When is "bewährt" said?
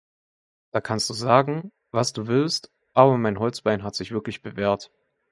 4.41-4.91